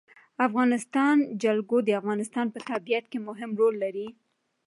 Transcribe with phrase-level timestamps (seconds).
[0.37, 4.07] د افغانستان جلکو د افغانستان په طبیعت کې مهم رول لري.